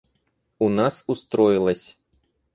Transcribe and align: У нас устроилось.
У 0.57 0.69
нас 0.69 1.03
устроилось. 1.07 1.95